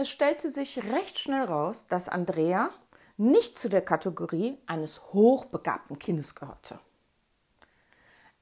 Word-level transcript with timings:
Es 0.00 0.08
stellte 0.08 0.50
sich 0.50 0.82
recht 0.82 1.18
schnell 1.18 1.44
raus, 1.44 1.86
dass 1.86 2.08
Andrea 2.08 2.70
nicht 3.18 3.58
zu 3.58 3.68
der 3.68 3.82
Kategorie 3.82 4.56
eines 4.64 5.12
hochbegabten 5.12 5.98
Kindes 5.98 6.34
gehörte. 6.34 6.80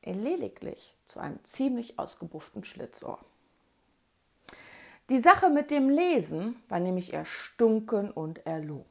Lediglich 0.05 0.95
zu 1.05 1.19
einem 1.19 1.43
ziemlich 1.43 1.99
ausgebufften 1.99 2.63
Schlitzohr. 2.63 3.19
Die 5.09 5.19
Sache 5.19 5.51
mit 5.51 5.73
dem 5.73 5.91
Lesen 5.91 6.63
war 6.69 6.79
nämlich 6.79 7.13
erstunken 7.13 8.13
und 8.13 8.47
erlogen. 8.47 8.87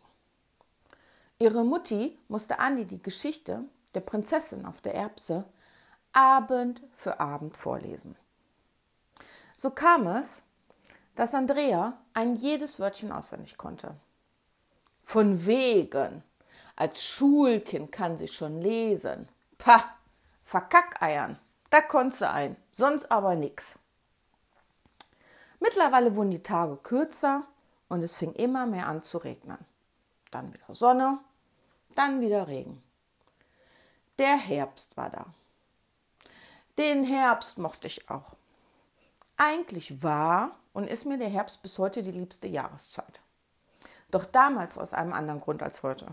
Ihre 1.40 1.64
Mutti 1.64 2.20
musste 2.28 2.60
Andi 2.60 2.84
die 2.84 3.02
Geschichte 3.02 3.64
der 3.94 4.02
Prinzessin 4.02 4.66
auf 4.66 4.82
der 4.82 4.94
Erbse 4.94 5.46
Abend 6.12 6.82
für 6.98 7.22
Abend 7.22 7.56
vorlesen. 7.56 8.18
So 9.56 9.70
kam 9.70 10.06
es, 10.08 10.44
dass 11.16 11.34
Andrea 11.34 11.98
ein 12.18 12.36
jedes 12.36 12.80
Wörtchen 12.80 13.12
auswendig 13.12 13.58
konnte. 13.58 13.96
Von 15.04 15.46
wegen. 15.46 16.24
Als 16.76 17.06
Schulkind 17.06 17.92
kann 17.92 18.18
sie 18.18 18.28
schon 18.28 18.60
lesen. 18.60 19.30
Pah, 19.60 19.84
Verkackeiern. 20.42 21.38
Da 21.70 21.82
konnte 21.82 22.18
sie 22.18 22.28
ein, 22.28 22.56
sonst 22.72 23.12
aber 23.12 23.36
nix. 23.36 23.78
Mittlerweile 25.60 26.16
wurden 26.16 26.32
die 26.32 26.42
Tage 26.42 26.78
kürzer 26.78 27.44
und 27.88 28.02
es 28.02 28.16
fing 28.16 28.34
immer 28.34 28.66
mehr 28.66 28.88
an 28.88 29.04
zu 29.04 29.20
regnen. 29.20 29.60
Dann 30.32 30.52
wieder 30.52 30.74
Sonne, 30.74 31.20
dann 31.94 32.20
wieder 32.20 32.48
Regen. 32.48 32.82
Der 34.18 34.38
Herbst 34.38 34.98
war 34.98 35.12
da. 35.12 35.28
Den 36.80 37.04
Herbst 37.04 37.60
mochte 37.60 37.86
ich 37.86 38.10
auch. 38.10 38.36
Eigentlich 39.36 40.02
war 40.02 40.58
und 40.78 40.88
ist 40.88 41.08
mir 41.08 41.18
der 41.18 41.30
Herbst 41.30 41.64
bis 41.64 41.80
heute 41.80 42.04
die 42.04 42.12
liebste 42.12 42.48
Jahreszeit. 42.48 43.20
Doch 44.12 44.26
damals 44.26 44.78
aus 44.78 44.94
einem 44.94 45.12
anderen 45.12 45.40
Grund 45.40 45.64
als 45.64 45.82
heute. 45.82 46.06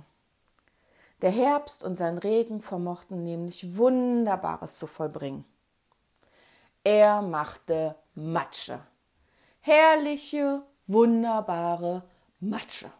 Der 1.21 1.31
Herbst 1.31 1.85
und 1.85 1.97
sein 1.97 2.17
Regen 2.17 2.63
vermochten 2.63 3.23
nämlich 3.25 3.77
Wunderbares 3.77 4.79
zu 4.79 4.87
vollbringen. 4.87 5.45
Er 6.83 7.21
machte 7.21 7.95
Matsche. 8.15 8.81
Herrliche, 9.61 10.63
wunderbare 10.87 12.03
Matsche. 12.41 12.91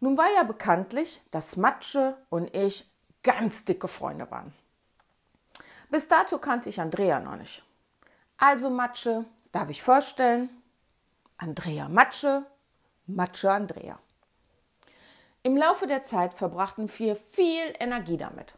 Nun 0.00 0.16
war 0.16 0.32
ja 0.34 0.44
bekanntlich, 0.44 1.20
dass 1.30 1.58
Matsche 1.58 2.16
und 2.30 2.56
ich 2.56 2.90
ganz 3.22 3.66
dicke 3.66 3.86
Freunde 3.86 4.30
waren. 4.30 4.54
Bis 5.90 6.08
dato 6.08 6.38
kannte 6.38 6.70
ich 6.70 6.80
Andrea 6.80 7.20
noch 7.20 7.36
nicht. 7.36 7.62
Also 8.38 8.70
Matsche, 8.70 9.26
darf 9.52 9.68
ich 9.70 9.82
vorstellen? 9.82 10.50
Andrea 11.36 11.88
Matsche, 11.88 12.44
Matsche 13.06 13.50
Andrea. 13.50 13.98
Im 15.42 15.56
Laufe 15.56 15.86
der 15.86 16.02
Zeit 16.02 16.34
verbrachten 16.34 16.90
wir 16.98 17.16
viel 17.16 17.74
Energie 17.78 18.18
damit, 18.18 18.54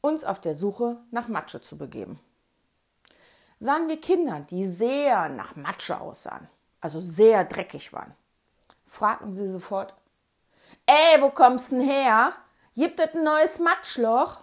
uns 0.00 0.24
auf 0.24 0.40
der 0.40 0.54
Suche 0.54 0.98
nach 1.10 1.28
Matsche 1.28 1.60
zu 1.60 1.78
begeben. 1.78 2.18
Sahen 3.58 3.88
wir 3.88 4.00
Kinder, 4.00 4.40
die 4.40 4.66
sehr 4.66 5.28
nach 5.28 5.54
Matsche 5.54 6.00
aussahen, 6.00 6.48
also 6.80 7.00
sehr 7.00 7.44
dreckig 7.44 7.92
waren, 7.92 8.14
fragten 8.86 9.32
sie 9.32 9.48
sofort, 9.48 9.94
Ey, 10.86 11.22
wo 11.22 11.30
kommst 11.30 11.72
denn 11.72 11.80
her? 11.80 12.34
Gibt 12.74 12.98
es 13.00 13.14
ein 13.14 13.24
neues 13.24 13.58
Matschloch? 13.60 14.40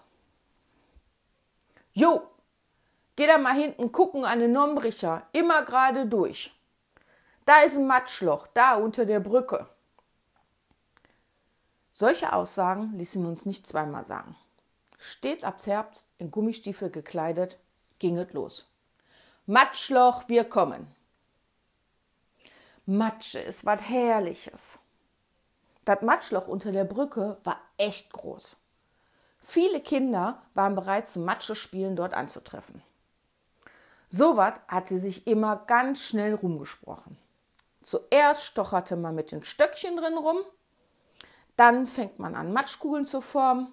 Jo, 1.93 2.30
geh 3.21 3.27
da 3.27 3.37
mal 3.37 3.53
hinten 3.53 3.91
gucken 3.91 4.25
an 4.25 4.39
den 4.39 4.51
Nombricher, 4.51 5.27
immer 5.31 5.63
gerade 5.63 6.07
durch. 6.07 6.51
Da 7.45 7.61
ist 7.61 7.77
ein 7.77 7.85
Matschloch, 7.85 8.47
da 8.47 8.73
unter 8.73 9.05
der 9.05 9.19
Brücke. 9.19 9.67
Solche 11.93 12.33
Aussagen 12.33 12.93
ließen 12.97 13.21
wir 13.21 13.29
uns 13.29 13.45
nicht 13.45 13.67
zweimal 13.67 14.05
sagen. 14.05 14.35
Steht 14.97 15.43
abs 15.43 15.67
Herbst, 15.67 16.07
in 16.17 16.31
Gummistiefel 16.31 16.89
gekleidet, 16.89 17.59
ging 17.99 18.17
es 18.17 18.33
los. 18.33 18.67
Matschloch, 19.45 20.27
wir 20.27 20.43
kommen. 20.45 20.87
Matsche 22.87 23.37
ist 23.37 23.67
was 23.67 23.81
Herrliches. 23.81 24.79
Das 25.85 26.01
Matschloch 26.01 26.47
unter 26.47 26.71
der 26.71 26.85
Brücke 26.85 27.37
war 27.43 27.61
echt 27.77 28.13
groß. 28.13 28.57
Viele 29.43 29.79
Kinder 29.79 30.41
waren 30.55 30.73
bereit 30.73 31.07
zum 31.07 31.23
Matschespielen 31.23 31.95
dort 31.95 32.15
anzutreffen. 32.15 32.81
Sowas 34.13 34.55
hatte 34.67 34.97
sich 34.97 35.25
immer 35.25 35.55
ganz 35.55 36.01
schnell 36.01 36.33
rumgesprochen. 36.33 37.17
Zuerst 37.81 38.43
stocherte 38.43 38.97
man 38.97 39.15
mit 39.15 39.31
den 39.31 39.45
Stöckchen 39.45 39.95
drin 39.95 40.17
rum, 40.17 40.35
dann 41.55 41.87
fängt 41.87 42.19
man 42.19 42.35
an, 42.35 42.51
Matschkugeln 42.51 43.05
zu 43.05 43.21
formen 43.21 43.71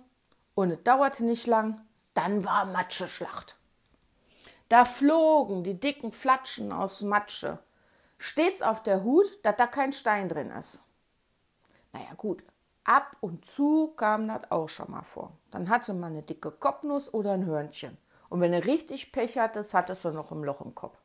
und 0.55 0.71
es 0.71 0.83
dauerte 0.85 1.25
nicht 1.25 1.49
lang, 1.49 1.85
dann 2.15 2.45
war 2.45 2.67
Matscheschlacht. 2.67 3.57
Da 4.69 4.85
flogen 4.85 5.65
die 5.65 5.81
dicken 5.81 6.13
Flatschen 6.13 6.71
aus 6.71 7.03
Matsche, 7.03 7.59
stets 8.17 8.63
auf 8.63 8.81
der 8.81 9.03
Hut, 9.03 9.27
dass 9.43 9.57
da 9.57 9.67
kein 9.67 9.93
Stein 9.93 10.29
drin 10.29 10.53
ist. 10.53 10.81
Naja, 11.93 12.15
gut, 12.17 12.45
ab 12.85 13.17
und 13.21 13.45
zu 13.45 13.89
kam 13.97 14.29
das 14.29 14.53
auch 14.53 14.69
schon 14.69 14.93
mal 14.93 15.03
vor. 15.03 15.33
Dann 15.51 15.69
hatte 15.69 15.95
man 15.95 16.13
eine 16.13 16.23
dicke 16.23 16.53
Kopfnuss 16.53 17.13
oder 17.13 17.33
ein 17.33 17.45
Hörnchen. 17.45 17.99
Und 18.29 18.41
wenn 18.41 18.53
er 18.53 18.65
richtig 18.65 19.13
Pech 19.13 19.39
hatte, 19.39 19.65
hattest 19.73 20.05
du 20.05 20.11
noch 20.11 20.31
ein 20.31 20.43
Loch 20.43 20.61
im 20.61 20.75
Kopf. 20.75 20.99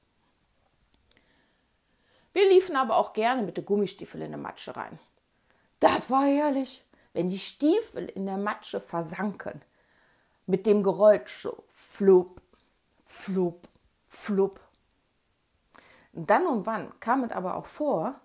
Wir 2.33 2.49
liefen 2.49 2.75
aber 2.75 2.97
auch 2.97 3.13
gerne 3.13 3.43
mit 3.43 3.57
den 3.57 3.65
Gummistiefeln 3.65 4.23
in 4.23 4.31
der 4.31 4.39
Matsche 4.39 4.75
rein. 4.75 4.99
Das 5.79 6.09
war 6.09 6.25
herrlich, 6.25 6.83
wenn 7.13 7.29
die 7.29 7.39
Stiefel 7.39 8.07
in 8.07 8.25
der 8.25 8.37
Matsche 8.37 8.81
versanken. 8.81 9.61
Mit 10.45 10.65
dem 10.65 10.83
Geräusch 10.83 11.43
so 11.43 11.63
flup, 11.73 12.41
flup, 13.05 13.67
flup. 14.07 14.59
Dann 16.11 16.47
und 16.47 16.65
wann 16.65 16.99
kam 16.99 17.23
es 17.23 17.31
aber 17.31 17.55
auch 17.55 17.65
vor, 17.65 18.19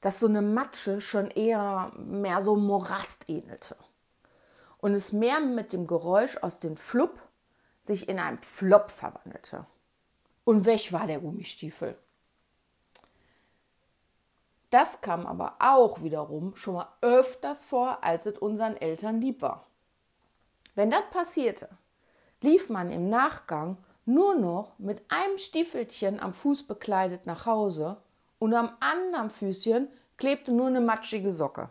dass 0.00 0.20
so 0.20 0.26
eine 0.26 0.42
Matsche 0.42 1.00
schon 1.00 1.30
eher 1.30 1.92
mehr 1.96 2.42
so 2.42 2.56
Morast 2.56 3.28
ähnelte. 3.28 3.76
Und 4.78 4.94
es 4.94 5.12
mehr 5.12 5.40
mit 5.40 5.72
dem 5.72 5.86
Geräusch 5.86 6.36
aus 6.36 6.60
dem 6.60 6.76
Flupp 6.76 7.20
sich 7.88 8.08
in 8.08 8.18
einen 8.18 8.38
Flop 8.38 8.90
verwandelte. 8.90 9.66
Und 10.44 10.64
weg 10.64 10.92
war 10.92 11.06
der 11.06 11.18
Gummistiefel. 11.18 11.98
Das 14.70 15.00
kam 15.00 15.26
aber 15.26 15.56
auch 15.58 16.02
wiederum 16.02 16.54
schon 16.54 16.74
mal 16.74 16.88
öfters 17.00 17.64
vor, 17.64 18.04
als 18.04 18.26
es 18.26 18.38
unseren 18.38 18.76
Eltern 18.76 19.20
lieb 19.20 19.42
war. 19.42 19.66
Wenn 20.74 20.90
das 20.90 21.02
passierte, 21.10 21.68
lief 22.42 22.68
man 22.68 22.92
im 22.92 23.08
Nachgang 23.08 23.78
nur 24.04 24.34
noch 24.34 24.78
mit 24.78 25.02
einem 25.10 25.38
Stiefelchen 25.38 26.20
am 26.20 26.34
Fuß 26.34 26.66
bekleidet 26.66 27.26
nach 27.26 27.46
Hause 27.46 27.96
und 28.38 28.54
am 28.54 28.70
anderen 28.80 29.30
Füßchen 29.30 29.88
klebte 30.16 30.52
nur 30.52 30.68
eine 30.68 30.80
matschige 30.80 31.32
Socke. 31.32 31.70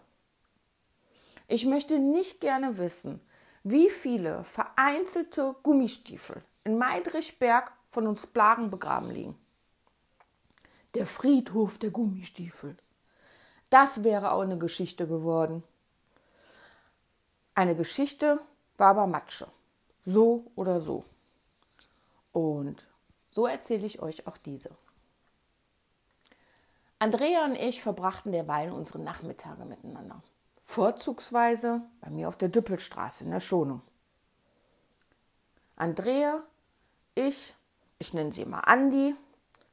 Ich 1.48 1.66
möchte 1.66 2.00
nicht 2.00 2.42
gerne 2.42 2.78
wissen, 2.78 3.22
wie 3.70 3.90
viele 3.90 4.46
vereinzelte 4.46 5.54
Gummistiefel 5.62 6.42
in 6.64 6.78
Meidrichberg 6.78 7.74
von 7.92 8.08
uns 8.08 8.26
Plagen 8.26 8.70
begraben 8.70 9.12
liegen. 9.12 9.38
Der 10.94 11.06
Friedhof 11.06 11.78
der 11.78 11.90
Gummistiefel. 11.90 12.78
Das 13.70 14.06
wäre 14.06 14.32
auch 14.32 14.42
eine 14.42 14.58
Geschichte 14.58 15.06
geworden. 15.06 15.64
Eine 17.56 17.76
Geschichte 17.76 18.40
war 18.78 18.92
aber 18.92 19.08
Matsche. 19.08 19.48
So 20.06 20.50
oder 20.56 20.80
so. 20.80 21.04
Und 22.32 22.88
so 23.32 23.48
erzähle 23.48 23.86
ich 23.86 24.02
euch 24.02 24.28
auch 24.28 24.38
diese. 24.38 24.70
Andrea 27.00 27.44
und 27.44 27.56
ich 27.56 27.82
verbrachten 27.82 28.32
derweilen 28.32 28.72
unsere 28.72 29.00
Nachmittage 29.00 29.66
miteinander. 29.66 30.24
Vorzugsweise 30.68 31.82
bei 32.02 32.10
mir 32.10 32.28
auf 32.28 32.36
der 32.36 32.50
Düppelstraße 32.50 33.24
in 33.24 33.32
der 33.32 33.40
Schonung. 33.40 33.82
Andrea, 35.78 36.44
ich, 37.16 37.56
ich 37.98 38.14
nenne 38.14 38.34
sie 38.34 38.42
immer 38.42 38.68
Andi, 38.68 39.16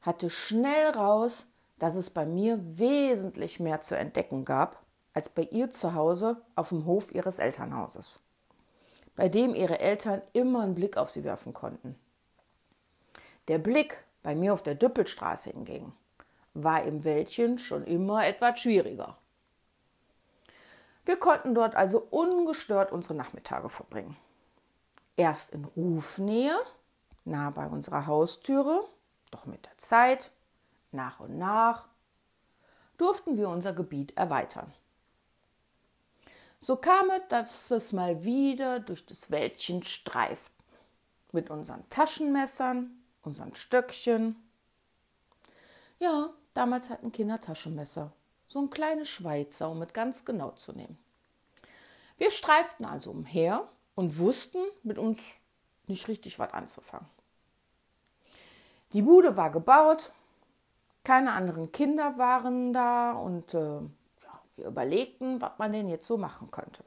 hatte 0.01 0.31
schnell 0.31 0.91
raus, 0.91 1.47
dass 1.79 1.97
es 1.97 2.11
bei 2.11 2.25
mir 2.25 2.59
wesentlich 2.79 3.59
mehr 3.59 3.81
zu 3.81 3.99
entdecken 3.99 4.45
gab 4.45 4.83
als 5.13 5.29
bei 5.29 5.43
ihr 5.43 5.69
zu 5.69 5.95
Hause 5.95 6.41
auf 6.55 6.69
dem 6.69 6.87
Hof 6.87 7.13
ihres 7.13 7.41
Elternhauses, 7.41 8.21
bei 9.17 9.29
dem 9.29 9.55
ihre 9.55 9.81
Eltern 9.81 10.23
immer 10.33 10.63
einen 10.63 10.77
Blick 10.77 10.97
auf 10.97 11.11
sie 11.11 11.25
werfen 11.25 11.53
konnten. 11.53 11.97
Der 13.49 13.59
Blick 13.59 13.99
bei 14.23 14.35
mir 14.35 14.55
auf 14.55 14.63
der 14.63 14.77
Düppelstraße 14.77 15.51
hingegen 15.51 15.93
war 16.55 16.85
im 16.85 17.03
Wäldchen 17.03 17.59
schon 17.59 17.85
immer 17.85 18.25
etwas 18.25 18.61
schwieriger. 18.61 19.19
Wir 21.05 21.17
konnten 21.17 21.55
dort 21.55 21.75
also 21.77 22.07
ungestört 22.11 22.93
unsere 22.93 23.15
Nachmittage 23.15 23.69
verbringen. 23.69 24.17
Erst 25.17 25.53
in 25.53 25.65
Rufnähe, 25.65 26.59
nah 27.25 27.51
bei 27.51 27.67
unserer 27.67 28.07
Haustüre, 28.07 28.89
doch 29.31 29.47
mit 29.47 29.67
der 29.67 29.77
Zeit 29.79 30.31
nach 30.93 31.21
und 31.21 31.39
nach 31.39 31.89
durften 32.97 33.37
wir 33.37 33.49
unser 33.49 33.73
Gebiet 33.73 34.17
erweitern. 34.17 34.73
So 36.59 36.77
kam 36.77 37.11
es, 37.11 37.23
dass 37.29 37.71
es 37.71 37.93
mal 37.93 38.25
wieder 38.25 38.81
durch 38.81 39.05
das 39.05 39.31
Wäldchen 39.31 39.83
streiften. 39.83 40.55
Mit 41.33 41.51
unseren 41.51 41.87
Taschenmessern, 41.91 42.91
unseren 43.23 43.55
Stöckchen. 43.55 44.37
Ja, 45.99 46.31
damals 46.55 46.91
hatten 46.91 47.13
Kinder 47.13 47.41
Taschenmesser. 47.41 48.13
So 48.47 48.61
ein 48.61 48.71
kleines 48.71 49.09
Schweizer, 49.09 49.71
um 49.71 49.83
es 49.83 49.93
ganz 49.93 50.25
genau 50.25 50.51
zu 50.53 50.73
nehmen. 50.73 50.99
Wir 52.19 52.31
streiften 52.31 52.85
also 52.85 53.11
umher 53.11 53.69
und 53.95 54.19
wussten 54.19 54.59
mit 54.83 54.99
uns 54.99 55.21
nicht 55.87 56.09
richtig 56.09 56.39
was 56.39 56.53
anzufangen. 56.53 57.09
Die 58.93 59.03
Bude 59.03 59.37
war 59.37 59.51
gebaut, 59.51 60.13
keine 61.03 61.33
anderen 61.33 61.73
Kinder 61.73 62.17
waren 62.17 62.73
da 62.73 63.13
und 63.13 63.53
äh, 63.53 63.59
ja, 63.59 64.41
wir 64.57 64.67
überlegten, 64.67 65.41
was 65.41 65.53
man 65.59 65.73
denn 65.73 65.89
jetzt 65.89 66.07
so 66.07 66.17
machen 66.17 66.51
könnte. 66.51 66.85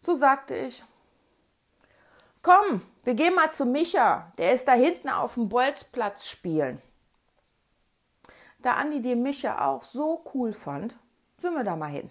So 0.00 0.14
sagte 0.14 0.54
ich, 0.54 0.84
komm, 2.42 2.82
wir 3.02 3.14
gehen 3.14 3.34
mal 3.34 3.50
zu 3.50 3.66
Micha, 3.66 4.32
der 4.38 4.52
ist 4.52 4.68
da 4.68 4.72
hinten 4.72 5.08
auf 5.08 5.34
dem 5.34 5.48
Bolzplatz 5.48 6.28
spielen. 6.28 6.80
Da 8.64 8.76
Andi 8.76 9.02
den 9.02 9.22
Micha 9.22 9.66
auch 9.66 9.82
so 9.82 10.24
cool 10.32 10.54
fand, 10.54 10.96
sind 11.36 11.52
wir 11.52 11.64
da 11.64 11.76
mal 11.76 11.90
hin. 11.90 12.10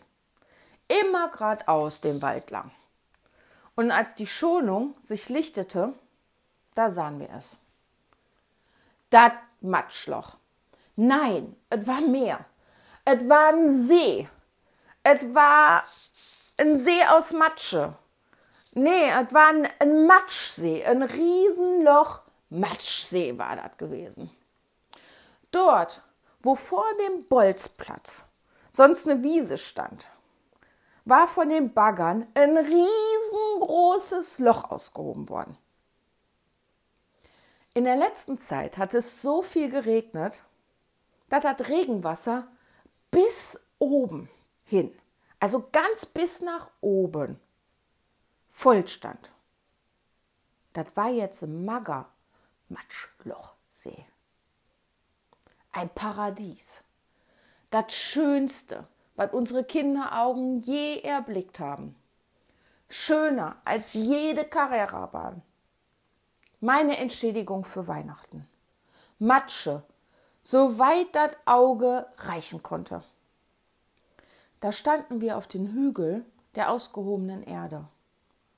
Immer 0.88 1.30
geradeaus 1.30 2.00
den 2.00 2.22
Wald 2.22 2.52
lang. 2.52 2.70
Und 3.74 3.90
als 3.90 4.14
die 4.14 4.28
Schonung 4.28 4.94
sich 5.02 5.30
lichtete, 5.30 5.94
da 6.76 6.92
sahen 6.92 7.20
wir 7.20 7.32
es 7.32 7.58
das 9.10 9.32
Matschloch. 9.62 10.36
Nein, 10.96 11.56
es 11.72 11.88
war 11.88 12.02
mehr. 12.02 12.46
Es 13.04 13.28
war 13.28 13.50
ein 13.50 13.68
See. 13.68 14.30
Es 15.02 15.34
war 15.34 15.86
ein 16.58 16.78
See 16.78 17.04
aus 17.10 17.34
Matsche. 17.34 17.96
Nee, 18.74 19.10
es 19.10 19.34
war 19.34 19.48
ein, 19.48 19.68
ein 19.80 20.06
Matschsee, 20.06 20.86
ein 20.86 21.02
Riesenloch 21.02 22.22
Matschsee 22.52 23.40
war 23.40 23.56
das 23.56 23.76
gewesen. 23.78 24.30
Dort, 25.50 26.04
wo 26.44 26.56
vor 26.56 26.86
dem 27.00 27.26
Bolzplatz 27.28 28.26
sonst 28.72 29.08
eine 29.08 29.24
Wiese 29.24 29.58
stand, 29.58 30.12
war 31.06 31.28
von 31.28 31.50
den 31.50 31.74
Baggern 31.74 32.28
ein 32.34 32.58
riesengroßes 32.58 34.40
Loch 34.40 34.66
ausgehoben 34.70 35.30
worden. 35.30 35.58
In 37.74 37.86
der 37.86 37.96
letzten 37.96 38.38
Zeit 38.38 38.78
hat 38.78 38.94
es 38.94 39.22
so 39.22 39.42
viel 39.42 39.70
geregnet, 39.70 40.44
dass 41.30 41.42
das 41.42 41.70
Regenwasser 41.70 42.48
bis 43.10 43.60
oben 43.80 44.30
hin, 44.66 44.96
also 45.40 45.68
ganz 45.72 46.06
bis 46.06 46.42
nach 46.42 46.70
oben, 46.82 47.40
voll 48.52 48.88
stand. 48.88 49.32
Das 50.74 50.88
war 50.96 51.10
jetzt 51.10 51.42
ein 51.42 51.66
Magger 51.66 52.10
Matschlochsee. 52.70 54.06
Ein 55.76 55.90
Paradies. 55.90 56.84
Das 57.72 57.94
Schönste, 57.94 58.88
was 59.16 59.34
unsere 59.34 59.64
Kinderaugen 59.64 60.60
je 60.60 61.02
erblickt 61.02 61.60
haben. 61.60 61.96
Schöner 62.88 63.56
als 63.66 63.94
jede 63.94 64.46
Carrera-Bahn. 64.46 65.42
Meine 66.60 66.98
Entschädigung 66.98 67.66
für 67.66 67.88
Weihnachten. 67.88 68.48
Matsche, 69.18 69.82
soweit 70.44 71.08
das 71.16 71.32
Auge 71.46 72.06
reichen 72.18 72.62
konnte. 72.62 73.04
Da 74.60 74.72
standen 74.72 75.22
wir 75.22 75.38
auf 75.38 75.48
den 75.48 75.74
Hügel 75.74 76.24
der 76.54 76.70
ausgehobenen 76.70 77.42
Erde. 77.42 77.88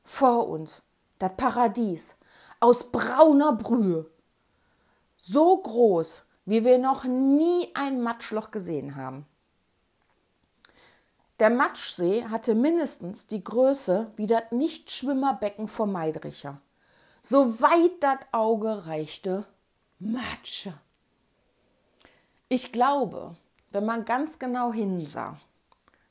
Vor 0.04 0.50
uns 0.50 0.84
das 1.20 1.32
Paradies 1.38 2.18
aus 2.60 2.92
brauner 2.92 3.54
Brühe. 3.54 4.12
So 5.16 5.56
groß, 5.58 6.26
wie 6.46 6.64
wir 6.64 6.78
noch 6.78 7.04
nie 7.04 7.70
ein 7.74 8.02
Matschloch 8.02 8.52
gesehen 8.52 8.96
haben. 8.96 9.26
Der 11.40 11.50
Matschsee 11.50 12.26
hatte 12.26 12.56
mindestens 12.56 13.28
die 13.28 13.44
Größe 13.44 14.12
wie 14.16 14.28
das 14.28 14.44
Nichtschwimmerbecken 14.52 15.68
vor 15.68 15.88
Meidricher 15.88 16.62
so 17.26 17.60
weit 17.60 18.04
das 18.04 18.20
Auge 18.34 18.86
reichte, 18.86 19.46
Matsche. 19.98 20.74
Ich 22.50 22.72
glaube, 22.72 23.36
wenn 23.72 23.84
man 23.84 24.06
ganz 24.06 24.38
genau 24.38 24.72
hinsah, 24.72 25.40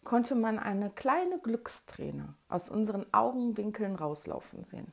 konnte 0.02 0.34
man 0.34 0.58
eine 0.58 0.90
kleine 0.90 1.38
Glücksträne 1.38 2.34
aus 2.48 2.68
unseren 2.68 3.06
Augenwinkeln 3.14 3.94
rauslaufen 3.94 4.64
sehen. 4.64 4.92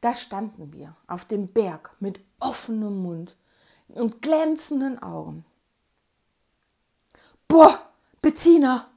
Da 0.00 0.14
standen 0.14 0.72
wir 0.72 0.96
auf 1.06 1.26
dem 1.26 1.48
Berg 1.48 1.94
mit 2.00 2.20
offenem 2.40 3.02
Mund 3.02 3.36
und 3.88 4.22
glänzenden 4.22 5.02
Augen. 5.02 5.44
Boah, 7.48 7.80
Bettina, 8.20 8.90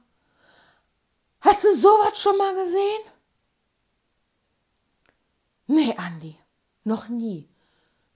hast 1.40 1.64
du 1.64 1.76
sowas 1.76 2.20
schon 2.20 2.36
mal 2.36 2.54
gesehen? 2.54 3.02
Nee, 5.66 5.94
Andi, 5.96 6.36
noch 6.84 7.08
nie. 7.08 7.48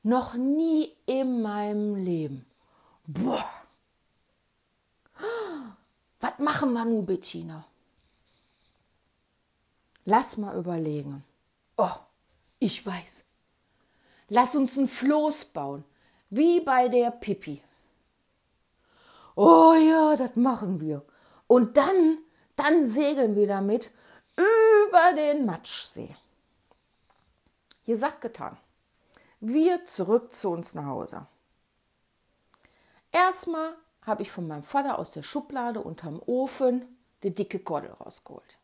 Noch 0.03 0.35
nie 0.35 0.93
in 1.07 1.41
meinem 1.41 1.97
Leben. 1.97 2.45
Boah. 3.07 3.49
Was 6.21 6.39
machen 6.39 6.73
wir 6.73 6.85
nun, 6.85 7.07
Bettina? 7.07 7.65
Lass 10.05 10.37
mal 10.37 10.57
überlegen. 10.59 11.25
Oh, 11.77 11.97
ich 12.59 12.85
weiß. 12.85 13.25
Lass 14.29 14.57
uns 14.57 14.77
ein 14.77 14.89
Floß 14.89 15.47
bauen, 15.47 15.85
wie 16.37 16.61
bei 16.61 16.89
der 16.89 17.11
Pippi. 17.11 17.63
Oh 19.37 19.75
ja, 19.75 20.17
das 20.17 20.37
machen 20.37 20.81
wir. 20.81 21.03
Und 21.47 21.77
dann, 21.77 22.19
dann 22.57 22.85
segeln 22.87 23.37
wir 23.37 23.47
damit 23.47 23.91
über 24.37 25.13
den 25.13 25.47
Matschsee. 25.47 26.17
Hier 27.83 27.97
sagt 27.97 28.21
getan. 28.21 28.57
Wir 29.41 29.85
zurück 29.85 30.33
zu 30.33 30.51
uns 30.51 30.75
nach 30.75 30.87
Hause. 30.87 31.27
Erstmal 33.13 33.75
habe 34.03 34.23
ich 34.23 34.31
von 34.31 34.49
meinem 34.49 34.63
Vater 34.63 34.99
aus 34.99 35.13
der 35.13 35.23
Schublade 35.23 35.81
unterm 35.81 36.21
Ofen 36.27 36.99
die 37.23 37.35
dicke 37.35 37.59
Kordel 37.59 37.93
rausgeholt. 37.93 38.59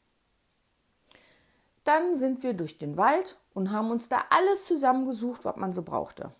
Dann 1.85 2.17
sind 2.17 2.43
wir 2.43 2.55
durch 2.55 2.79
den 2.79 2.97
Wald 2.97 3.39
und 3.55 3.71
haben 3.71 3.91
uns 3.91 4.09
da 4.09 4.25
alles 4.31 4.65
zusammengesucht, 4.67 5.45
was 5.45 5.57
man 5.57 5.73
so 5.73 5.83
brauchte. 5.83 6.33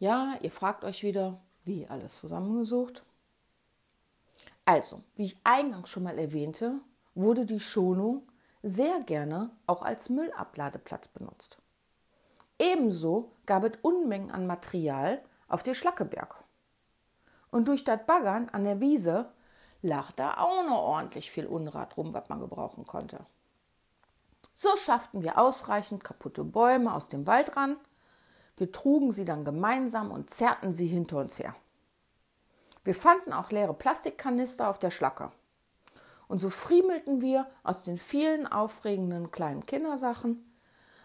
Ja, 0.00 0.34
ihr 0.40 0.50
fragt 0.50 0.82
euch 0.82 1.02
wieder, 1.02 1.42
wie 1.64 1.86
alles 1.86 2.18
zusammengesucht? 2.18 3.04
Also, 4.64 5.02
wie 5.14 5.24
ich 5.24 5.36
eingangs 5.44 5.90
schon 5.90 6.04
mal 6.04 6.18
erwähnte, 6.18 6.80
wurde 7.14 7.44
die 7.44 7.60
Schonung 7.60 8.26
sehr 8.62 9.00
gerne 9.00 9.50
auch 9.66 9.82
als 9.82 10.08
Müllabladeplatz 10.08 11.08
benutzt. 11.08 11.58
Ebenso 12.58 13.32
gab 13.44 13.62
es 13.64 13.78
Unmengen 13.82 14.30
an 14.30 14.46
Material 14.46 15.22
auf 15.48 15.62
der 15.62 15.74
Schlackeberg. 15.74 16.44
Und 17.50 17.68
durch 17.68 17.84
das 17.84 18.00
Baggern 18.06 18.48
an 18.48 18.64
der 18.64 18.80
Wiese 18.80 19.30
lag 19.82 20.12
da 20.12 20.38
auch 20.38 20.64
noch 20.64 20.78
ordentlich 20.78 21.30
viel 21.30 21.46
Unrat 21.46 21.98
rum, 21.98 22.14
was 22.14 22.30
man 22.30 22.40
gebrauchen 22.40 22.86
konnte. 22.86 23.26
So 24.54 24.74
schafften 24.78 25.22
wir 25.22 25.36
ausreichend 25.36 26.04
kaputte 26.04 26.44
Bäume 26.44 26.94
aus 26.94 27.10
dem 27.10 27.26
Wald 27.26 27.54
ran. 27.54 27.76
Wir 28.60 28.70
trugen 28.70 29.10
sie 29.10 29.24
dann 29.24 29.46
gemeinsam 29.46 30.10
und 30.10 30.28
zerrten 30.28 30.70
sie 30.70 30.86
hinter 30.86 31.16
uns 31.16 31.38
her. 31.38 31.56
Wir 32.84 32.94
fanden 32.94 33.32
auch 33.32 33.50
leere 33.50 33.72
Plastikkanister 33.72 34.68
auf 34.68 34.78
der 34.78 34.90
Schlacke. 34.90 35.32
Und 36.28 36.40
so 36.40 36.50
friemelten 36.50 37.22
wir 37.22 37.46
aus 37.62 37.84
den 37.84 37.96
vielen 37.96 38.46
aufregenden 38.46 39.30
kleinen 39.30 39.64
Kindersachen, 39.64 40.44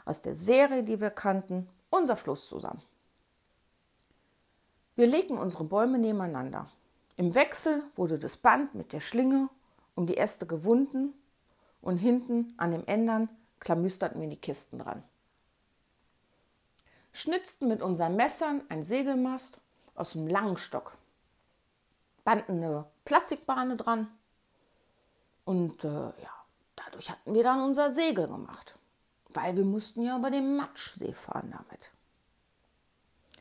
aus 0.03 0.21
der 0.21 0.33
Serie, 0.35 0.83
die 0.83 0.99
wir 0.99 1.11
kannten, 1.11 1.69
unser 1.89 2.17
Fluss 2.17 2.49
zusammen. 2.49 2.81
Wir 4.97 5.07
legten 5.07 5.37
unsere 5.37 5.63
Bäume 5.63 5.97
nebeneinander. 5.97 6.67
Im 7.15 7.35
Wechsel 7.35 7.83
wurde 7.95 8.19
das 8.19 8.35
Band 8.35 8.75
mit 8.75 8.91
der 8.91 8.99
Schlinge 8.99 9.47
um 9.95 10.07
die 10.07 10.17
Äste 10.17 10.45
gewunden 10.45 11.13
und 11.81 11.99
hinten 11.99 12.53
an 12.57 12.71
den 12.71 12.85
Ändern 12.85 13.29
klamüsterten 13.61 14.19
wir 14.19 14.27
die 14.27 14.35
Kisten 14.35 14.79
dran. 14.79 15.05
Schnitzten 17.15 17.69
mit 17.69 17.81
unseren 17.81 18.17
Messern 18.17 18.61
ein 18.67 18.83
Segelmast 18.83 19.61
aus 19.95 20.17
einem 20.17 20.27
langen 20.27 20.57
Stock, 20.57 20.97
banden 22.25 22.61
eine 22.61 22.85
Plastikbahne 23.05 23.77
dran 23.77 24.11
und 25.45 25.85
äh, 25.85 25.87
ja, 25.87 26.45
dadurch 26.75 27.09
hatten 27.09 27.33
wir 27.33 27.41
dann 27.41 27.61
unser 27.61 27.89
Segel 27.89 28.27
gemacht, 28.27 28.77
weil 29.29 29.55
wir 29.55 29.63
mussten 29.63 30.01
ja 30.01 30.17
über 30.17 30.29
den 30.29 30.57
Matschsee 30.57 31.13
fahren 31.13 31.55
damit. 31.57 31.91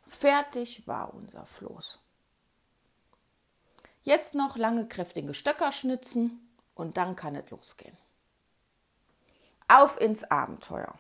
Fertig 0.07 0.87
war 0.87 1.13
unser 1.13 1.45
Floß. 1.45 1.99
Jetzt 4.03 4.37
noch 4.37 4.57
lange 4.57 4.87
kräftige 4.87 5.35
Stöcker 5.35 5.73
schnitzen 5.73 6.49
und 6.77 6.97
dann 6.97 7.17
kann 7.17 7.35
es 7.35 7.51
losgehen. 7.51 7.97
Auf 9.67 10.01
ins 10.01 10.23
Abenteuer. 10.23 10.95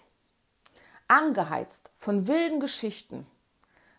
Angeheizt 1.14 1.92
von 1.96 2.26
wilden 2.26 2.58
Geschichten, 2.58 3.24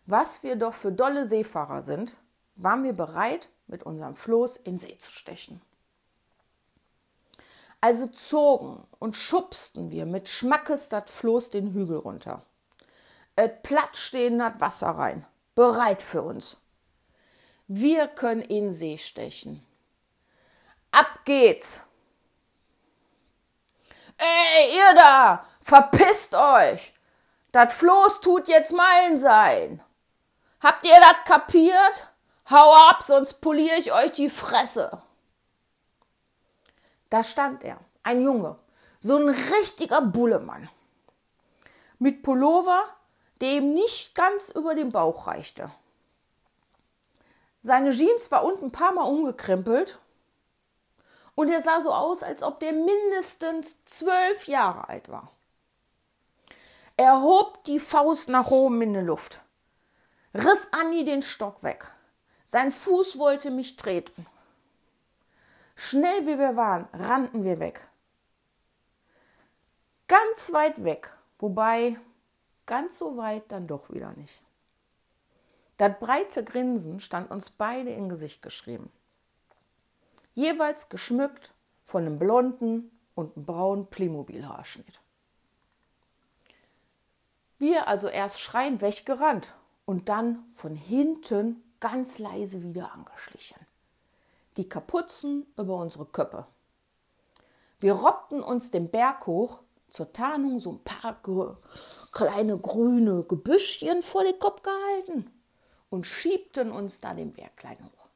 was 0.06 0.44
wir 0.44 0.58
doch 0.58 0.74
für 0.74 0.92
dolle 0.92 1.26
Seefahrer 1.26 1.82
sind, 1.82 2.18
waren 2.58 2.84
wir 2.84 2.92
bereit, 2.92 3.48
mit 3.68 3.84
unserem 3.84 4.16
Floß 4.16 4.58
in 4.58 4.78
See 4.78 4.98
zu 4.98 5.10
stechen. 5.10 5.62
Also 7.80 8.08
zogen 8.08 8.86
und 9.00 9.16
schubsten 9.16 9.92
wir 9.92 10.06
mit 10.06 10.28
Schmackes 10.28 10.90
das 10.90 11.10
Floß 11.10 11.52
den 11.52 11.72
Hügel 11.72 12.00
runter. 12.00 12.42
Et 13.38 13.64
platschte 13.64 14.18
in 14.18 14.40
das 14.40 14.60
Wasser 14.60 14.90
rein, 14.90 15.26
bereit 15.56 16.02
für 16.02 16.22
uns. 16.22 16.58
Wir 17.68 18.10
können 18.10 18.42
in 18.42 18.74
See 18.74 18.98
stechen. 18.98 19.66
Ab 20.92 21.22
geht's! 21.24 21.82
Ey, 24.18 24.76
ihr 24.76 24.96
da! 24.96 25.46
Verpisst 25.62 26.36
euch! 26.36 26.95
Das 27.56 27.74
Floß 27.74 28.20
tut 28.20 28.50
jetzt 28.50 28.74
mein 28.74 29.18
sein! 29.18 29.82
Habt 30.60 30.86
ihr 30.86 31.00
das 31.00 31.24
kapiert? 31.24 32.14
Hau 32.50 32.74
ab, 32.74 33.02
sonst 33.02 33.36
poliere 33.36 33.78
ich 33.78 33.94
euch 33.94 34.12
die 34.12 34.28
Fresse! 34.28 35.02
Da 37.10 37.24
stand 37.24 37.64
er, 37.64 37.80
ein 38.04 38.22
Junge, 38.22 38.60
so 39.00 39.16
ein 39.16 39.30
richtiger 39.30 40.02
Bullemann. 40.02 40.70
Mit 41.98 42.24
Pullover, 42.24 42.84
der 43.40 43.54
ihm 43.54 43.74
nicht 43.74 44.16
ganz 44.16 44.50
über 44.50 44.76
den 44.76 44.92
Bauch 44.92 45.26
reichte. 45.26 45.72
Seine 47.62 47.92
Jeans 47.92 48.30
war 48.32 48.44
unten 48.44 48.66
ein 48.66 48.72
paar 48.74 48.92
Mal 48.92 49.04
umgekrempelt 49.04 50.00
und 51.36 51.48
er 51.48 51.62
sah 51.62 51.80
so 51.80 51.94
aus, 51.94 52.22
als 52.22 52.44
ob 52.44 52.60
der 52.60 52.74
mindestens 52.74 53.86
zwölf 53.86 54.46
Jahre 54.50 54.90
alt 54.90 55.08
war. 55.08 55.32
Er 56.98 57.22
hob 57.22 57.64
die 57.66 57.80
Faust 57.80 58.30
nach 58.30 58.52
oben 58.52 58.82
in 58.82 58.94
die 58.94 59.02
Luft, 59.02 59.42
riss 60.34 60.72
Anni 60.72 61.04
den 61.04 61.22
Stock 61.22 61.62
weg. 61.62 61.92
Sein 62.46 62.72
Fuß 62.72 63.18
wollte 63.18 63.52
mich 63.52 63.76
treten. 63.76 64.26
Schnell 65.76 66.26
wie 66.26 66.40
wir 66.40 66.56
waren, 66.56 66.88
rannten 66.94 67.44
wir 67.44 67.60
weg. 67.60 67.86
Ganz 70.08 70.54
weit 70.54 70.86
weg, 70.86 71.12
wobei 71.40 71.98
ganz 72.66 73.00
so 73.00 73.18
weit 73.18 73.52
dann 73.52 73.68
doch 73.68 73.90
wieder 73.90 74.14
nicht. 74.14 74.40
Das 75.78 76.00
breite 76.00 76.46
Grinsen 76.46 77.02
stand 77.02 77.30
uns 77.30 77.50
beide 77.50 77.90
in 77.90 78.08
Gesicht 78.08 78.42
geschrieben. 78.42 78.90
Jeweils 80.34 80.88
geschmückt 80.88 81.54
von 81.84 82.06
einem 82.06 82.20
blonden 82.20 82.92
und 83.16 83.36
braunen 83.36 83.88
Playmobil-Haarschnitt. 83.88 85.02
Wir 87.58 87.88
also 87.88 88.08
erst 88.08 88.40
schreien 88.40 88.82
weggerannt 88.82 89.54
und 89.86 90.10
dann 90.10 90.44
von 90.54 90.76
hinten 90.76 91.64
ganz 91.80 92.20
leise 92.20 92.64
wieder 92.64 92.92
angeschlichen. 92.92 93.60
Die 94.58 94.68
Kapuzen 94.68 95.46
über 95.58 95.78
unsere 95.78 96.06
Köpfe. 96.06 96.46
Wir 97.80 97.94
robbten 97.94 98.42
uns 98.42 98.72
den 98.72 98.90
Berg 98.90 99.28
hoch, 99.28 99.60
zur 99.90 100.12
Tarnung 100.12 100.60
so 100.60 100.72
ein 100.74 100.84
paar 100.84 101.22
kleine 102.12 102.58
grüne 102.58 103.24
Gebüschchen 103.24 104.02
vor 104.02 104.24
den 104.24 104.38
Kopf 104.40 104.62
gehalten 104.62 105.32
und 105.90 106.06
schiebten 106.06 106.72
uns 106.72 107.00
da 107.00 107.14
den 107.14 107.32
Berglein 107.32 107.78
hoch. 107.78 108.08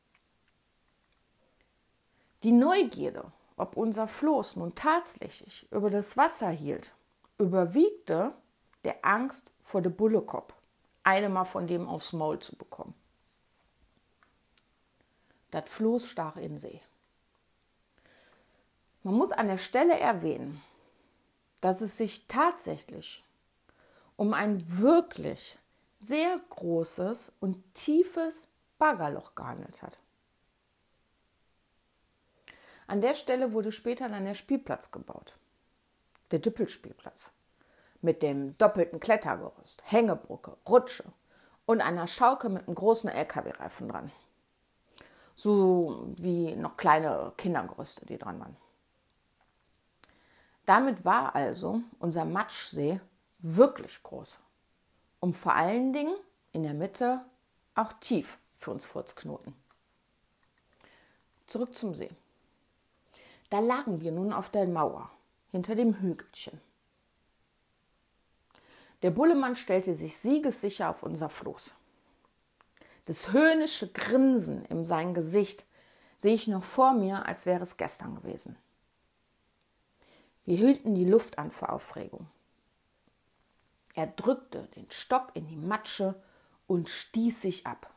Die 2.44 2.52
Neugierde, 2.52 3.32
ob 3.56 3.78
unser 3.78 4.08
Floß 4.08 4.58
nun 4.58 4.76
tatsächlich 4.76 5.68
über 5.72 5.90
das 5.90 6.18
Wasser 6.18 6.50
hielt, 6.50 6.94
überwiegte 7.38 8.34
der 8.84 9.04
Angst 9.04 9.52
vor 9.62 9.82
dem 9.82 9.96
Bullekopf, 9.96 10.54
einmal 11.04 11.46
von 11.46 11.68
dem 11.68 11.88
aufs 11.88 12.14
Maul 12.14 12.40
zu 12.40 12.56
bekommen. 12.56 12.94
Das 15.52 15.68
Floß 15.70 16.08
stach 16.08 16.38
in 16.38 16.58
See. 16.58 16.82
Man 19.04 19.16
muss 19.16 19.32
an 19.32 19.48
der 19.48 19.58
Stelle 19.58 20.00
erwähnen, 20.00 20.62
dass 21.62 21.82
es 21.82 21.98
sich 21.98 22.28
tatsächlich 22.28 23.24
um 24.16 24.34
ein 24.34 24.64
wirklich 24.80 25.58
sehr 26.00 26.40
großes 26.50 27.32
und 27.40 27.74
tiefes 27.74 28.48
Baggerloch 28.78 29.36
gehandelt 29.36 29.82
hat. 29.82 30.00
An 32.88 33.02
der 33.02 33.14
Stelle 33.14 33.54
wurde 33.54 33.72
später 33.72 34.10
dann 34.10 34.26
der 34.26 34.34
Spielplatz 34.34 34.92
gebaut. 34.92 35.38
Der 36.32 36.40
Düppelspielplatz. 36.40 37.32
Mit 38.02 38.22
dem 38.22 38.58
doppelten 38.58 39.00
Klettergerüst, 39.00 39.84
Hängebrücke, 39.86 40.58
Rutsche 40.68 41.04
und 41.66 41.82
einer 41.82 42.08
Schaukel 42.08 42.50
mit 42.50 42.68
einem 42.68 42.76
großen 42.76 43.10
LKW-Reifen 43.10 43.90
dran. 43.90 44.12
So 45.36 46.14
wie 46.18 46.56
noch 46.56 46.78
kleine 46.78 47.34
Kindergerüste, 47.38 48.06
die 48.06 48.18
dran 48.18 48.40
waren. 48.40 48.58
Damit 50.66 51.04
war 51.04 51.36
also 51.36 51.82
unser 52.00 52.26
Matschsee 52.26 53.00
wirklich 53.40 54.04
groß 54.04 54.38
und 55.20 55.36
vor 55.36 55.56
allen 55.56 55.94
Dingen 55.94 56.16
in 56.52 56.64
der 56.64 56.74
Mitte 56.74 57.22
auch 57.76 57.94
tief 57.94 58.38
für 58.58 58.72
uns 58.72 58.86
Furzknoten. 58.86 59.56
Zurück 61.48 61.74
zum 61.74 61.96
See. 61.96 62.10
Da 63.50 63.60
lagen 63.60 64.02
wir 64.02 64.12
nun 64.12 64.32
auf 64.32 64.50
der 64.50 64.68
Mauer 64.68 65.10
hinter 65.52 65.74
dem 65.76 65.96
Hügelchen. 65.96 66.62
Der 69.02 69.12
Bullemann 69.12 69.56
stellte 69.56 69.94
sich 69.96 70.18
siegessicher 70.18 70.90
auf 70.90 71.04
unser 71.04 71.30
Floß. 71.30 71.74
Das 73.06 73.32
höhnische 73.32 73.92
Grinsen 73.92 74.66
in 74.66 74.86
seinem 74.86 75.14
Gesicht 75.14 75.66
sehe 76.18 76.36
ich 76.36 76.48
noch 76.48 76.64
vor 76.64 76.94
mir, 76.94 77.26
als 77.26 77.46
wäre 77.46 77.64
es 77.64 77.78
gestern 77.78 78.16
gewesen. 78.16 78.58
Wir 80.46 80.58
hielten 80.58 80.96
die 80.96 81.06
Luft 81.06 81.38
an 81.38 81.52
vor 81.52 81.72
Aufregung. 81.72 82.28
Er 83.96 84.08
drückte 84.08 84.68
den 84.76 84.90
Stock 84.92 85.32
in 85.34 85.48
die 85.48 85.56
Matsche 85.56 86.22
und 86.68 86.90
stieß 86.90 87.42
sich 87.42 87.66
ab. 87.66 87.94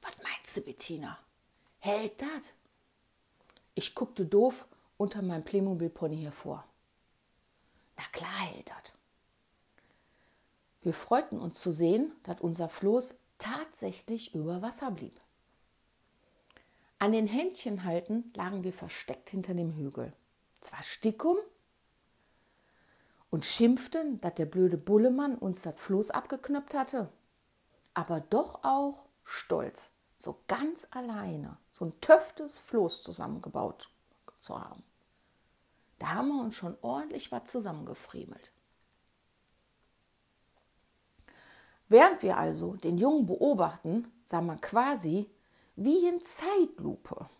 Was 0.00 0.12
meinst 0.22 0.56
du, 0.56 0.62
Bettina? 0.62 1.18
Hält 1.78 2.22
das? 2.22 2.52
Ich 3.74 3.94
guckte 3.94 4.26
doof 4.26 4.66
unter 4.96 5.22
meinem 5.22 5.44
Playmobil-Pony 5.44 6.22
hervor. 6.22 6.64
Na 8.02 8.08
klar 8.10 8.46
hält 8.46 8.68
das. 8.68 8.92
Wir 10.82 10.92
freuten 10.92 11.38
uns 11.38 11.60
zu 11.60 11.70
sehen, 11.70 12.10
dass 12.24 12.40
unser 12.40 12.68
Floß 12.68 13.14
tatsächlich 13.38 14.34
über 14.34 14.60
Wasser 14.60 14.90
blieb. 14.90 15.20
An 16.98 17.12
den 17.12 17.28
Händchen 17.28 17.84
halten 17.84 18.32
lagen 18.34 18.64
wir 18.64 18.72
versteckt 18.72 19.30
hinter 19.30 19.54
dem 19.54 19.76
Hügel. 19.76 20.12
Zwar 20.60 20.82
stickum, 20.82 21.36
und 23.30 23.46
schimpften, 23.46 24.20
dass 24.20 24.34
der 24.34 24.44
blöde 24.44 24.76
Bullemann 24.76 25.36
uns 25.36 25.62
das 25.62 25.80
Floß 25.80 26.10
abgeknöpft 26.10 26.74
hatte. 26.74 27.08
Aber 27.94 28.20
doch 28.20 28.62
auch 28.62 29.06
stolz, 29.24 29.88
so 30.18 30.38
ganz 30.48 30.86
alleine 30.90 31.56
so 31.70 31.86
ein 31.86 32.00
töftes 32.00 32.58
Floß 32.58 33.02
zusammengebaut 33.02 33.88
zu 34.38 34.60
haben. 34.60 34.82
Da 36.02 36.14
haben 36.14 36.30
wir 36.30 36.42
uns 36.42 36.56
schon 36.56 36.76
ordentlich 36.82 37.30
was 37.30 37.44
zusammengefriemelt. 37.44 38.50
Während 41.86 42.24
wir 42.24 42.38
also 42.38 42.74
den 42.74 42.98
Jungen 42.98 43.24
beobachten, 43.26 44.10
sah 44.24 44.40
man 44.40 44.60
quasi 44.60 45.30
wie 45.76 46.08
in 46.08 46.20
Zeitlupe. 46.24 47.30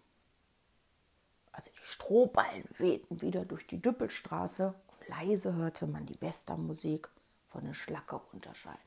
Also 1.51 1.73
die 1.73 1.85
Strohballen 1.85 2.69
wehten 2.79 3.21
wieder 3.21 3.45
durch 3.45 3.67
die 3.67 3.83
Düppelstraße 3.83 4.77
Leise 5.09 5.55
hörte 5.55 5.89
man 5.89 6.07
die 6.07 6.21
Westernmusik 6.21 7.09
von 7.49 7.65
der 7.65 7.75
Schlacke 7.75 8.21
unterscheiden. 8.33 8.79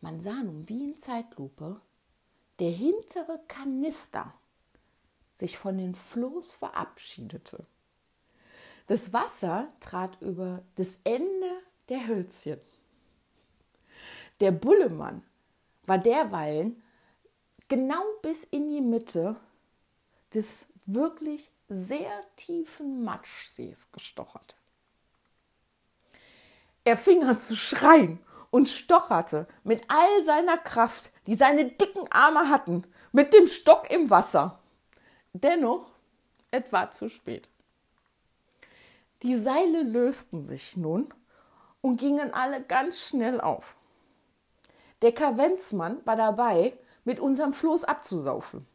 Man 0.00 0.22
sah 0.22 0.42
nun 0.42 0.66
wie 0.66 0.82
in 0.82 0.96
Zeitlupe 0.96 1.82
der 2.58 2.70
hintere 2.70 3.38
Kanister 3.48 4.39
sich 5.40 5.58
von 5.58 5.76
dem 5.76 5.94
Floß 5.94 6.54
verabschiedete. 6.54 7.66
Das 8.86 9.12
Wasser 9.12 9.72
trat 9.80 10.20
über 10.20 10.62
das 10.76 10.98
Ende 11.04 11.50
der 11.88 12.06
Hölzchen. 12.06 12.60
Der 14.40 14.52
Bullemann 14.52 15.22
war 15.86 15.98
derweilen 15.98 16.82
genau 17.68 18.02
bis 18.22 18.44
in 18.44 18.68
die 18.68 18.80
Mitte 18.80 19.36
des 20.32 20.68
wirklich 20.86 21.50
sehr 21.68 22.10
tiefen 22.36 23.04
Matschsees 23.04 23.90
gestochert. 23.92 24.56
Er 26.84 26.96
fing 26.96 27.22
an 27.24 27.38
zu 27.38 27.54
schreien 27.56 28.18
und 28.50 28.68
stocherte 28.68 29.46
mit 29.62 29.82
all 29.88 30.22
seiner 30.22 30.58
Kraft, 30.58 31.12
die 31.26 31.34
seine 31.34 31.66
dicken 31.66 32.10
Arme 32.10 32.48
hatten, 32.48 32.84
mit 33.12 33.32
dem 33.32 33.46
Stock 33.46 33.90
im 33.90 34.10
Wasser. 34.10 34.59
Dennoch, 35.32 35.92
es 36.50 36.72
war 36.72 36.90
zu 36.90 37.08
spät. 37.08 37.48
Die 39.22 39.36
Seile 39.36 39.82
lösten 39.82 40.44
sich 40.44 40.76
nun 40.76 41.12
und 41.82 41.98
gingen 41.98 42.34
alle 42.34 42.62
ganz 42.62 42.98
schnell 42.98 43.40
auf. 43.40 43.76
Der 45.02 45.12
Kavenzmann 45.12 46.04
war 46.04 46.16
dabei, 46.16 46.76
mit 47.04 47.20
unserem 47.20 47.52
Floß 47.52 47.84
abzusaufen. 47.84 48.66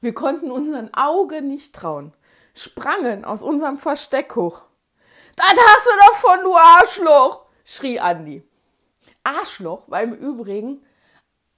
Wir 0.00 0.14
konnten 0.14 0.50
unseren 0.50 0.92
Augen 0.94 1.48
nicht 1.48 1.74
trauen, 1.74 2.12
sprangen 2.54 3.24
aus 3.24 3.42
unserem 3.42 3.78
Versteck 3.78 4.34
hoch. 4.34 4.62
Das 5.36 5.46
hast 5.48 5.86
du 5.86 5.90
doch 6.00 6.14
von, 6.14 6.42
du 6.42 6.56
Arschloch! 6.56 7.46
schrie 7.64 8.00
Andi. 8.00 8.42
Arschloch 9.22 9.88
war 9.88 10.02
im 10.02 10.14
Übrigen 10.14 10.84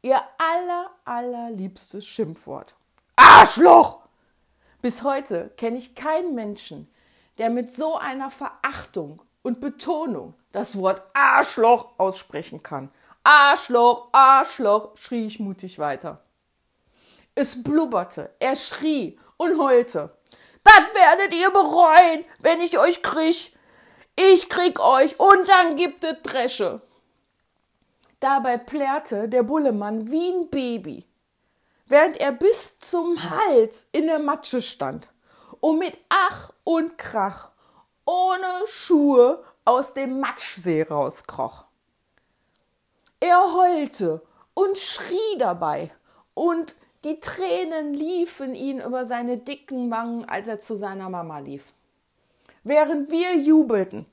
ihr 0.03 0.21
aller, 0.39 0.91
allerliebstes 1.05 2.07
Schimpfwort. 2.07 2.75
Arschloch! 3.23 3.99
Bis 4.81 5.03
heute 5.03 5.50
kenne 5.59 5.77
ich 5.77 5.95
keinen 5.95 6.35
Menschen, 6.35 6.91
der 7.37 7.50
mit 7.50 7.71
so 7.71 7.97
einer 7.97 8.31
Verachtung 8.31 9.21
und 9.43 9.61
Betonung 9.61 10.33
das 10.53 10.79
Wort 10.79 11.03
Arschloch 11.12 11.99
aussprechen 11.99 12.62
kann. 12.62 12.91
Arschloch, 13.23 14.09
Arschloch, 14.12 14.97
schrie 14.97 15.27
ich 15.27 15.39
mutig 15.39 15.79
weiter. 15.79 16.23
Es 17.35 17.62
blubberte, 17.62 18.35
er 18.39 18.57
schrie 18.57 19.19
und 19.37 19.59
heulte. 19.59 20.17
Das 20.65 20.83
werdet 20.95 21.35
ihr 21.35 21.50
bereuen, 21.50 22.25
wenn 22.39 22.62
ich 22.62 22.79
euch 22.79 23.03
krieg. 23.03 23.55
Ich 24.17 24.49
krieg 24.49 24.81
euch 24.81 25.21
und 25.21 25.47
dann 25.47 25.77
gibt 25.77 26.05
es 26.05 26.23
Dresche. 26.23 26.81
Dabei 28.19 28.57
plärrte 28.57 29.29
der 29.29 29.43
Bullemann 29.43 30.11
wie 30.11 30.31
ein 30.31 30.49
Baby, 30.49 31.07
während 31.90 32.16
er 32.18 32.32
bis 32.32 32.78
zum 32.78 33.18
Hals 33.30 33.88
in 33.92 34.06
der 34.06 34.20
Matsche 34.20 34.62
stand 34.62 35.11
und 35.61 35.78
mit 35.78 35.99
Ach 36.09 36.52
und 36.64 36.97
Krach 36.97 37.50
ohne 38.06 38.66
Schuhe 38.66 39.44
aus 39.64 39.92
dem 39.92 40.20
Matschsee 40.20 40.82
rauskroch. 40.82 41.66
Er 43.20 43.52
heulte 43.52 44.23
und 44.54 44.78
schrie 44.78 45.38
dabei, 45.38 45.92
und 46.35 46.75
die 47.04 47.20
Tränen 47.20 47.92
liefen 47.92 48.54
ihn 48.54 48.80
über 48.80 49.04
seine 49.04 49.37
dicken 49.37 49.90
Wangen, 49.90 50.26
als 50.26 50.49
er 50.49 50.59
zu 50.59 50.76
seiner 50.76 51.11
Mama 51.11 51.38
lief. 51.38 51.73
Während 52.62 53.11
wir 53.11 53.37
jubelten. 53.37 54.06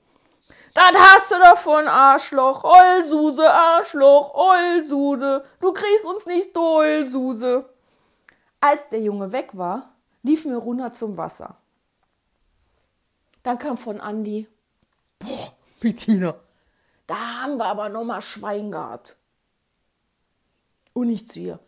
Das 0.78 0.96
hast 0.96 1.32
du 1.32 1.40
davon, 1.40 1.88
Arschloch, 1.88 2.64
Ollsuse, 2.64 3.52
Arschloch, 3.52 4.36
Ollsuse, 4.36 5.44
du 5.60 5.74
kriegst 5.74 6.06
uns 6.06 6.28
nicht 6.28 6.56
doll, 6.56 7.08
Suse. 7.08 7.68
Als 8.62 8.88
der 8.90 9.02
Junge 9.02 9.32
weg 9.32 9.58
war, 9.58 9.96
liefen 10.22 10.52
wir 10.52 10.60
runter 10.60 10.92
zum 10.94 11.18
Wasser. 11.18 11.58
Dann 13.42 13.58
kam 13.58 13.76
von 13.76 14.00
Andi, 14.00 14.48
boah, 15.18 15.56
Bettina, 15.80 16.36
da 17.08 17.16
haben 17.42 17.58
wir 17.58 17.66
aber 17.66 17.90
noch 17.90 18.04
mal 18.04 18.22
Schwein 18.22 18.70
gehabt. 18.70 19.18
Und 20.94 21.10
ich 21.10 21.28
zu 21.28 21.40
ihr, 21.40 21.60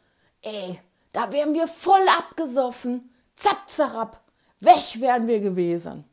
ey, 0.44 0.80
da 1.14 1.32
wären 1.32 1.56
wir 1.56 1.68
voll 1.68 2.08
abgesoffen, 2.20 3.12
zapp, 3.36 3.72
zarab, 3.72 4.22
weg 4.60 5.02
wären 5.02 5.26
wir 5.26 5.40
gewesen. 5.40 6.09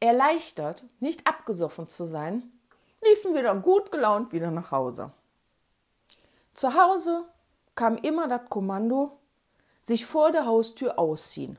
Erleichtert, 0.00 0.84
nicht 1.00 1.26
abgesoffen 1.26 1.88
zu 1.88 2.04
sein, 2.04 2.52
liefen 3.02 3.34
wir 3.34 3.42
dann 3.42 3.62
gut 3.62 3.90
gelaunt 3.90 4.32
wieder 4.32 4.50
nach 4.50 4.70
Hause. 4.70 5.10
Zu 6.54 6.74
Hause 6.74 7.24
kam 7.74 7.96
immer 7.98 8.28
das 8.28 8.48
Kommando, 8.48 9.18
sich 9.82 10.04
vor 10.06 10.32
der 10.32 10.46
Haustür 10.46 10.98
ausziehen. 10.98 11.58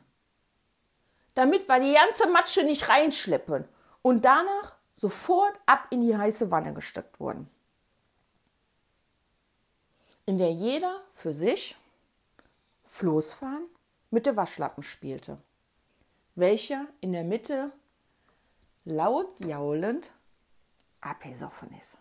Damit 1.33 1.67
wir 1.67 1.79
die 1.79 1.93
ganze 1.93 2.27
Matsche 2.29 2.63
nicht 2.63 2.89
reinschleppen 2.89 3.65
und 4.01 4.25
danach 4.25 4.75
sofort 4.95 5.53
ab 5.65 5.87
in 5.91 6.01
die 6.01 6.17
heiße 6.17 6.49
Wanne 6.51 6.73
gesteckt 6.73 7.19
wurden, 7.19 7.49
in 10.25 10.37
der 10.37 10.51
jeder 10.51 11.01
für 11.13 11.33
sich 11.33 11.77
Floßfahren 12.85 13.65
mit 14.09 14.25
der 14.25 14.35
Waschlappen 14.35 14.83
spielte, 14.83 15.37
welcher 16.35 16.87
in 17.01 17.13
der 17.13 17.23
Mitte 17.23 17.71
laut 18.87 19.39
jaulend 19.39 20.09
abgesoffen 21.01 21.71
ist. 21.77 21.97